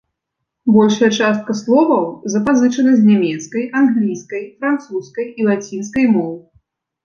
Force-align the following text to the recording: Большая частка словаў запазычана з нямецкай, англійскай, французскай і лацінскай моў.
Большая 0.77 1.09
частка 1.17 1.55
словаў 1.59 2.07
запазычана 2.37 2.91
з 2.95 3.01
нямецкай, 3.11 3.69
англійскай, 3.83 4.43
французскай 4.59 5.25
і 5.39 5.49
лацінскай 5.53 6.05
моў. 6.19 6.33